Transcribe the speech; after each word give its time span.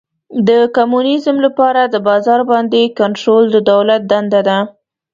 د 0.47 0.49
کمونیزم 0.75 1.35
لپاره 1.45 1.81
د 1.85 1.95
بازار 2.07 2.39
باندې 2.51 2.81
کنټرول 2.99 3.43
د 3.51 3.57
دولت 3.71 4.01
دنده 4.11 4.41
ده. 4.47 4.57